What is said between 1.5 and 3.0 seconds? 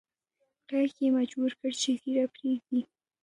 کړ چې ږیره پریږدي